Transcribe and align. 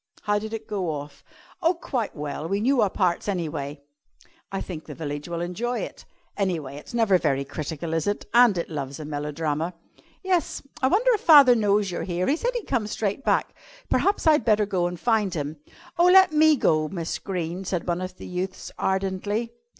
"How 0.23 0.39
did 0.39 0.51
it 0.51 0.65
go 0.65 0.89
off?" 0.89 1.23
"Oh, 1.61 1.75
quite 1.75 2.15
well. 2.15 2.47
We 2.49 2.59
knew 2.59 2.81
our 2.81 2.89
parts, 2.89 3.27
anyway." 3.27 3.81
"I 4.51 4.59
think 4.59 4.87
the 4.87 4.95
village 4.95 5.29
will 5.29 5.41
enjoy 5.41 5.81
it." 5.81 6.05
"Anyway, 6.35 6.77
it's 6.77 6.95
never 6.95 7.19
very 7.19 7.45
critical, 7.45 7.93
is 7.93 8.07
it? 8.07 8.25
And 8.33 8.57
it 8.57 8.67
loves 8.67 8.99
a 8.99 9.05
melodrama." 9.05 9.75
"Yes. 10.23 10.63
I 10.81 10.87
wonder 10.87 11.11
if 11.13 11.21
father 11.21 11.53
knows 11.53 11.91
you're 11.91 12.01
here. 12.01 12.25
He 12.25 12.35
said 12.35 12.55
he'd 12.55 12.65
come 12.65 12.87
straight 12.87 13.23
back. 13.23 13.53
Perhaps 13.91 14.25
I'd 14.25 14.43
better 14.43 14.65
go 14.65 14.87
and 14.87 14.99
find 14.99 15.35
him." 15.35 15.57
"Oh, 15.99 16.07
let 16.07 16.31
me 16.31 16.55
go, 16.55 16.87
Miss 16.87 17.19
Greene," 17.19 17.63
said 17.63 17.85
one 17.87 18.01
of 18.01 18.15
the 18.17 18.25
youths 18.25 18.71
ardently. 18.79 19.53